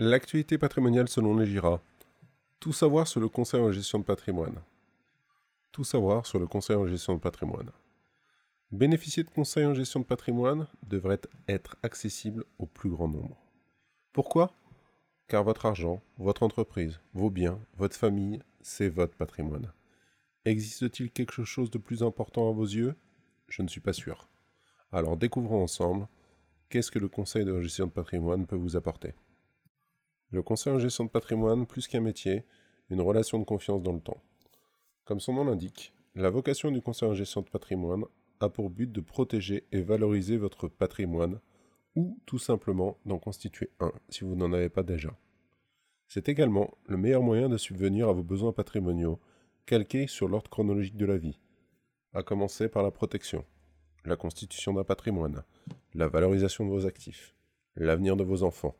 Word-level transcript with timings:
L'actualité 0.00 0.58
patrimoniale 0.58 1.08
selon 1.08 1.36
les 1.36 1.44
GIRA. 1.44 1.82
Tout 2.60 2.72
savoir 2.72 3.08
sur 3.08 3.18
le 3.18 3.28
conseil 3.28 3.60
en 3.60 3.72
gestion 3.72 3.98
de 3.98 4.04
patrimoine. 4.04 4.62
Tout 5.72 5.82
savoir 5.82 6.24
sur 6.24 6.38
le 6.38 6.46
conseil 6.46 6.76
en 6.76 6.86
gestion 6.86 7.14
de 7.14 7.18
patrimoine. 7.18 7.72
Bénéficier 8.70 9.24
de 9.24 9.28
conseils 9.28 9.66
en 9.66 9.74
gestion 9.74 9.98
de 9.98 10.04
patrimoine 10.04 10.68
devrait 10.86 11.22
être 11.48 11.76
accessible 11.82 12.44
au 12.60 12.66
plus 12.66 12.90
grand 12.90 13.08
nombre. 13.08 13.36
Pourquoi? 14.12 14.52
Car 15.26 15.42
votre 15.42 15.66
argent, 15.66 16.00
votre 16.16 16.44
entreprise, 16.44 17.00
vos 17.12 17.28
biens, 17.28 17.58
votre 17.76 17.96
famille, 17.96 18.40
c'est 18.60 18.88
votre 18.88 19.16
patrimoine. 19.16 19.72
Existe-t-il 20.44 21.10
quelque 21.10 21.42
chose 21.42 21.72
de 21.72 21.78
plus 21.78 22.04
important 22.04 22.48
à 22.48 22.52
vos 22.52 22.66
yeux? 22.66 22.94
Je 23.48 23.62
ne 23.62 23.68
suis 23.68 23.80
pas 23.80 23.92
sûr. 23.92 24.28
Alors 24.92 25.16
découvrons 25.16 25.64
ensemble 25.64 26.06
qu'est-ce 26.68 26.92
que 26.92 27.00
le 27.00 27.08
conseil 27.08 27.44
de 27.44 27.60
gestion 27.60 27.86
de 27.86 27.90
patrimoine 27.90 28.46
peut 28.46 28.54
vous 28.54 28.76
apporter. 28.76 29.12
Le 30.30 30.42
conseil 30.42 30.72
en 30.72 30.78
gestion 30.78 31.04
de 31.04 31.10
patrimoine, 31.10 31.66
plus 31.66 31.88
qu'un 31.88 32.00
métier, 32.00 32.44
une 32.90 33.00
relation 33.00 33.38
de 33.38 33.44
confiance 33.44 33.82
dans 33.82 33.92
le 33.92 34.00
temps. 34.00 34.22
Comme 35.04 35.20
son 35.20 35.32
nom 35.32 35.44
l'indique, 35.44 35.94
la 36.14 36.30
vocation 36.30 36.70
du 36.70 36.82
conseil 36.82 37.08
en 37.08 37.14
gestion 37.14 37.40
de 37.40 37.48
patrimoine 37.48 38.04
a 38.40 38.48
pour 38.48 38.70
but 38.70 38.90
de 38.90 39.00
protéger 39.00 39.66
et 39.72 39.80
valoriser 39.80 40.36
votre 40.36 40.68
patrimoine 40.68 41.40
ou 41.96 42.18
tout 42.26 42.38
simplement 42.38 42.98
d'en 43.06 43.18
constituer 43.18 43.70
un 43.80 43.92
si 44.08 44.24
vous 44.24 44.36
n'en 44.36 44.52
avez 44.52 44.68
pas 44.68 44.82
déjà. 44.82 45.16
C'est 46.06 46.28
également 46.28 46.76
le 46.86 46.96
meilleur 46.96 47.22
moyen 47.22 47.48
de 47.48 47.56
subvenir 47.56 48.08
à 48.08 48.12
vos 48.12 48.22
besoins 48.22 48.52
patrimoniaux 48.52 49.18
calqués 49.66 50.06
sur 50.06 50.28
l'ordre 50.28 50.50
chronologique 50.50 50.96
de 50.96 51.06
la 51.06 51.18
vie, 51.18 51.38
à 52.14 52.22
commencer 52.22 52.68
par 52.68 52.82
la 52.82 52.90
protection, 52.90 53.44
la 54.04 54.16
constitution 54.16 54.72
d'un 54.72 54.84
patrimoine, 54.84 55.42
la 55.94 56.08
valorisation 56.08 56.64
de 56.64 56.70
vos 56.70 56.86
actifs, 56.86 57.34
l'avenir 57.76 58.16
de 58.16 58.24
vos 58.24 58.42
enfants, 58.42 58.76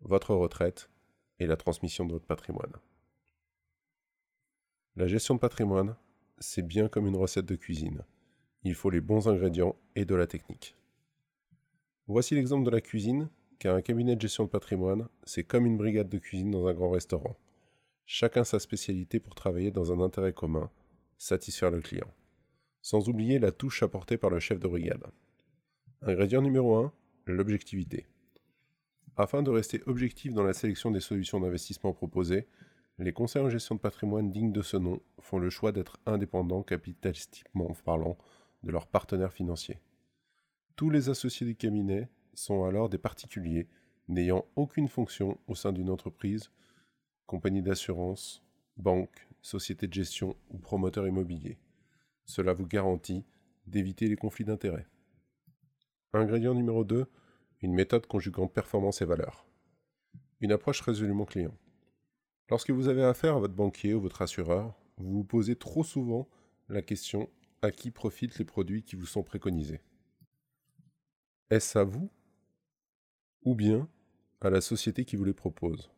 votre 0.00 0.34
retraite 0.34 0.90
et 1.38 1.46
la 1.46 1.56
transmission 1.56 2.04
de 2.04 2.12
votre 2.12 2.26
patrimoine. 2.26 2.72
La 4.96 5.06
gestion 5.06 5.34
de 5.34 5.40
patrimoine, 5.40 5.96
c'est 6.38 6.66
bien 6.66 6.88
comme 6.88 7.06
une 7.06 7.16
recette 7.16 7.46
de 7.46 7.56
cuisine. 7.56 8.04
Il 8.62 8.74
faut 8.74 8.90
les 8.90 9.00
bons 9.00 9.28
ingrédients 9.28 9.76
et 9.96 10.04
de 10.04 10.14
la 10.14 10.26
technique. 10.26 10.76
Voici 12.06 12.34
l'exemple 12.34 12.64
de 12.64 12.70
la 12.70 12.80
cuisine, 12.80 13.28
car 13.58 13.74
un 13.74 13.82
cabinet 13.82 14.14
de 14.14 14.20
gestion 14.20 14.44
de 14.44 14.50
patrimoine, 14.50 15.08
c'est 15.24 15.44
comme 15.44 15.66
une 15.66 15.76
brigade 15.76 16.08
de 16.08 16.18
cuisine 16.18 16.50
dans 16.50 16.66
un 16.66 16.74
grand 16.74 16.90
restaurant. 16.90 17.36
Chacun 18.06 18.44
sa 18.44 18.58
spécialité 18.58 19.20
pour 19.20 19.34
travailler 19.34 19.70
dans 19.70 19.92
un 19.92 20.00
intérêt 20.00 20.32
commun, 20.32 20.70
satisfaire 21.18 21.70
le 21.70 21.80
client. 21.80 22.12
Sans 22.82 23.08
oublier 23.08 23.38
la 23.38 23.50
touche 23.50 23.82
apportée 23.82 24.18
par 24.18 24.30
le 24.30 24.40
chef 24.40 24.60
de 24.60 24.68
brigade. 24.68 25.04
Ingrédient 26.02 26.42
numéro 26.42 26.76
1, 26.76 26.92
l'objectivité. 27.26 28.06
Afin 29.16 29.42
de 29.42 29.50
rester 29.50 29.80
objectif 29.86 30.34
dans 30.34 30.42
la 30.42 30.54
sélection 30.54 30.90
des 30.90 31.00
solutions 31.00 31.38
d'investissement 31.38 31.92
proposées, 31.92 32.48
les 32.98 33.12
conseils 33.12 33.42
en 33.42 33.50
gestion 33.50 33.76
de 33.76 33.80
patrimoine 33.80 34.30
dignes 34.30 34.52
de 34.52 34.62
ce 34.62 34.76
nom 34.76 35.00
font 35.20 35.38
le 35.38 35.50
choix 35.50 35.72
d'être 35.72 35.98
indépendants 36.06 36.62
capitalistiquement 36.62 37.72
parlant 37.84 38.18
de 38.64 38.72
leurs 38.72 38.86
partenaires 38.88 39.32
financiers. 39.32 39.78
Tous 40.74 40.90
les 40.90 41.08
associés 41.08 41.46
du 41.46 41.54
cabinet 41.54 42.08
sont 42.34 42.64
alors 42.64 42.88
des 42.88 42.98
particuliers 42.98 43.68
n'ayant 44.08 44.44
aucune 44.56 44.88
fonction 44.88 45.38
au 45.46 45.54
sein 45.54 45.72
d'une 45.72 45.90
entreprise, 45.90 46.50
compagnie 47.26 47.62
d'assurance, 47.62 48.42
banque, 48.76 49.28
société 49.42 49.86
de 49.86 49.92
gestion 49.92 50.36
ou 50.50 50.58
promoteur 50.58 51.06
immobilier. 51.06 51.58
Cela 52.24 52.52
vous 52.52 52.66
garantit 52.66 53.24
d'éviter 53.66 54.08
les 54.08 54.16
conflits 54.16 54.44
d'intérêts. 54.44 54.86
Ingrédient 56.12 56.54
numéro 56.54 56.84
2, 56.84 57.06
une 57.62 57.74
méthode 57.74 58.06
conjuguant 58.06 58.46
performance 58.46 59.02
et 59.02 59.04
valeur. 59.04 59.46
Une 60.40 60.52
approche 60.52 60.80
résolument 60.80 61.24
client. 61.24 61.56
Lorsque 62.50 62.70
vous 62.70 62.88
avez 62.88 63.02
affaire 63.02 63.36
à 63.36 63.40
votre 63.40 63.54
banquier 63.54 63.94
ou 63.94 64.00
votre 64.00 64.22
assureur, 64.22 64.74
vous 64.98 65.18
vous 65.18 65.24
posez 65.24 65.56
trop 65.56 65.82
souvent 65.82 66.28
la 66.68 66.82
question 66.82 67.30
à 67.62 67.70
qui 67.70 67.90
profitent 67.90 68.38
les 68.38 68.44
produits 68.44 68.82
qui 68.82 68.96
vous 68.96 69.06
sont 69.06 69.22
préconisés? 69.22 69.80
Est-ce 71.50 71.78
à 71.78 71.84
vous? 71.84 72.10
Ou 73.44 73.54
bien 73.54 73.88
à 74.40 74.50
la 74.50 74.60
société 74.60 75.04
qui 75.04 75.16
vous 75.16 75.24
les 75.24 75.32
propose? 75.32 75.90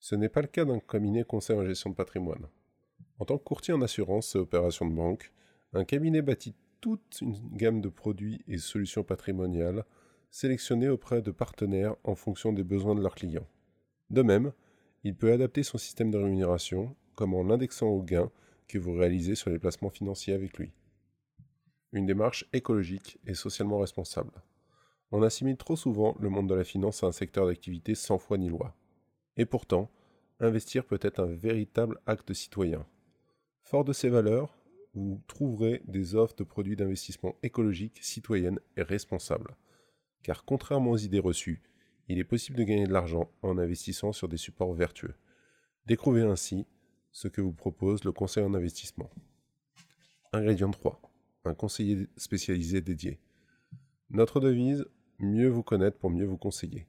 Ce 0.00 0.14
n'est 0.14 0.28
pas 0.28 0.42
le 0.42 0.48
cas 0.48 0.64
d'un 0.64 0.80
cabinet 0.80 1.24
conseil 1.24 1.56
en 1.56 1.64
gestion 1.64 1.90
de 1.90 1.94
patrimoine. 1.94 2.48
En 3.18 3.24
tant 3.24 3.38
que 3.38 3.44
courtier 3.44 3.74
en 3.74 3.82
assurance 3.82 4.34
et 4.34 4.38
opérations 4.38 4.86
de 4.86 4.94
banque, 4.94 5.32
un 5.74 5.84
cabinet 5.84 6.22
bâtit 6.22 6.54
toute 6.80 7.20
une 7.20 7.56
gamme 7.56 7.80
de 7.80 7.88
produits 7.88 8.42
et 8.48 8.58
solutions 8.58 9.04
patrimoniales 9.04 9.84
sélectionner 10.32 10.88
auprès 10.88 11.20
de 11.20 11.30
partenaires 11.30 11.94
en 12.04 12.14
fonction 12.14 12.54
des 12.54 12.64
besoins 12.64 12.94
de 12.94 13.02
leurs 13.02 13.14
clients. 13.14 13.46
De 14.08 14.22
même, 14.22 14.52
il 15.04 15.14
peut 15.14 15.30
adapter 15.30 15.62
son 15.62 15.76
système 15.76 16.10
de 16.10 16.16
rémunération, 16.16 16.96
comme 17.14 17.34
en 17.34 17.44
l'indexant 17.44 17.88
aux 17.88 18.02
gains 18.02 18.30
que 18.66 18.78
vous 18.78 18.94
réalisez 18.94 19.34
sur 19.34 19.50
les 19.50 19.58
placements 19.58 19.90
financiers 19.90 20.32
avec 20.32 20.56
lui. 20.58 20.72
Une 21.92 22.06
démarche 22.06 22.48
écologique 22.54 23.18
et 23.26 23.34
socialement 23.34 23.78
responsable. 23.78 24.32
On 25.10 25.22
assimile 25.22 25.58
trop 25.58 25.76
souvent 25.76 26.16
le 26.18 26.30
monde 26.30 26.48
de 26.48 26.54
la 26.54 26.64
finance 26.64 27.04
à 27.04 27.08
un 27.08 27.12
secteur 27.12 27.46
d'activité 27.46 27.94
sans 27.94 28.16
foi 28.16 28.38
ni 28.38 28.48
loi. 28.48 28.74
Et 29.36 29.44
pourtant, 29.44 29.90
investir 30.40 30.86
peut 30.86 31.00
être 31.02 31.20
un 31.20 31.26
véritable 31.26 32.00
acte 32.06 32.32
citoyen. 32.32 32.86
Fort 33.60 33.84
de 33.84 33.92
ces 33.92 34.08
valeurs, 34.08 34.56
vous 34.94 35.20
trouverez 35.26 35.82
des 35.86 36.14
offres 36.14 36.36
de 36.36 36.44
produits 36.44 36.76
d'investissement 36.76 37.36
écologiques, 37.42 37.98
citoyennes 38.00 38.60
et 38.78 38.82
responsables 38.82 39.56
car 40.22 40.44
contrairement 40.44 40.92
aux 40.92 40.98
idées 40.98 41.18
reçues, 41.18 41.62
il 42.08 42.18
est 42.18 42.24
possible 42.24 42.58
de 42.58 42.64
gagner 42.64 42.86
de 42.86 42.92
l'argent 42.92 43.30
en 43.42 43.58
investissant 43.58 44.12
sur 44.12 44.28
des 44.28 44.36
supports 44.36 44.72
vertueux. 44.72 45.14
Découvrez 45.86 46.22
ainsi 46.22 46.66
ce 47.10 47.28
que 47.28 47.40
vous 47.40 47.52
propose 47.52 48.04
le 48.04 48.12
conseil 48.12 48.44
en 48.44 48.54
investissement. 48.54 49.10
Ingrédient 50.32 50.70
3. 50.70 51.00
Un 51.44 51.54
conseiller 51.54 52.08
spécialisé 52.16 52.80
dédié. 52.80 53.18
Notre 54.10 54.40
devise, 54.40 54.86
mieux 55.18 55.48
vous 55.48 55.62
connaître 55.62 55.98
pour 55.98 56.10
mieux 56.10 56.26
vous 56.26 56.36
conseiller. 56.36 56.86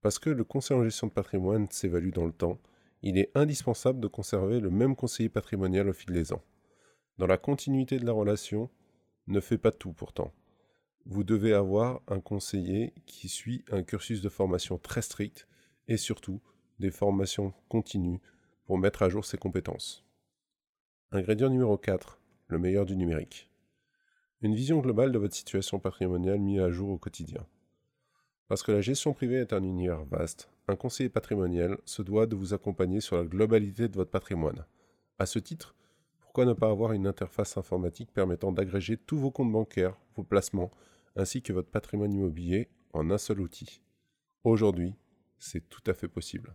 Parce 0.00 0.18
que 0.18 0.30
le 0.30 0.44
conseil 0.44 0.76
en 0.76 0.84
gestion 0.84 1.06
de 1.06 1.12
patrimoine 1.12 1.68
s'évalue 1.70 2.12
dans 2.12 2.26
le 2.26 2.32
temps, 2.32 2.60
il 3.02 3.18
est 3.18 3.30
indispensable 3.36 4.00
de 4.00 4.08
conserver 4.08 4.60
le 4.60 4.70
même 4.70 4.96
conseiller 4.96 5.28
patrimonial 5.28 5.88
au 5.88 5.92
fil 5.92 6.12
des 6.12 6.32
ans. 6.32 6.42
Dans 7.18 7.26
la 7.26 7.38
continuité 7.38 7.98
de 7.98 8.06
la 8.06 8.12
relation, 8.12 8.70
ne 9.26 9.40
fait 9.40 9.58
pas 9.58 9.72
tout 9.72 9.92
pourtant 9.92 10.32
vous 11.06 11.24
devez 11.24 11.52
avoir 11.52 12.02
un 12.08 12.20
conseiller 12.20 12.92
qui 13.06 13.28
suit 13.28 13.64
un 13.70 13.82
cursus 13.82 14.20
de 14.20 14.28
formation 14.28 14.78
très 14.78 15.02
strict 15.02 15.48
et 15.86 15.96
surtout 15.96 16.40
des 16.78 16.90
formations 16.90 17.52
continues 17.68 18.20
pour 18.64 18.78
mettre 18.78 19.02
à 19.02 19.08
jour 19.08 19.24
ses 19.24 19.38
compétences. 19.38 20.04
Ingrédient 21.10 21.48
numéro 21.48 21.78
4, 21.78 22.20
le 22.48 22.58
meilleur 22.58 22.84
du 22.84 22.96
numérique. 22.96 23.50
Une 24.42 24.54
vision 24.54 24.80
globale 24.80 25.10
de 25.10 25.18
votre 25.18 25.34
situation 25.34 25.80
patrimoniale 25.80 26.38
mise 26.38 26.60
à 26.60 26.70
jour 26.70 26.90
au 26.90 26.98
quotidien. 26.98 27.46
Parce 28.46 28.62
que 28.62 28.72
la 28.72 28.80
gestion 28.80 29.12
privée 29.12 29.40
est 29.40 29.52
un 29.52 29.62
univers 29.62 30.04
vaste, 30.04 30.50
un 30.68 30.76
conseiller 30.76 31.08
patrimonial 31.08 31.78
se 31.86 32.02
doit 32.02 32.26
de 32.26 32.36
vous 32.36 32.54
accompagner 32.54 33.00
sur 33.00 33.16
la 33.16 33.24
globalité 33.24 33.88
de 33.88 33.96
votre 33.96 34.10
patrimoine. 34.10 34.64
À 35.18 35.26
ce 35.26 35.38
titre, 35.38 35.74
pourquoi 36.38 36.54
ne 36.54 36.56
pas 36.56 36.70
avoir 36.70 36.92
une 36.92 37.08
interface 37.08 37.56
informatique 37.56 38.12
permettant 38.12 38.52
d'agréger 38.52 38.96
tous 38.96 39.18
vos 39.18 39.32
comptes 39.32 39.50
bancaires, 39.50 39.96
vos 40.14 40.22
placements, 40.22 40.70
ainsi 41.16 41.42
que 41.42 41.52
votre 41.52 41.68
patrimoine 41.68 42.12
immobilier 42.12 42.68
en 42.92 43.10
un 43.10 43.18
seul 43.18 43.40
outil? 43.40 43.82
Aujourd'hui, 44.44 44.94
c'est 45.40 45.68
tout 45.68 45.82
à 45.88 45.94
fait 45.94 46.06
possible. 46.06 46.54